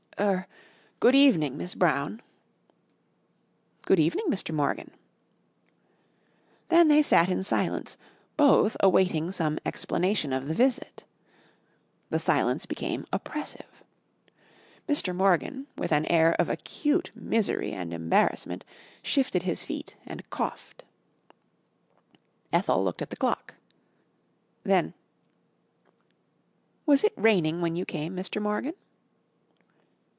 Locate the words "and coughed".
20.05-20.83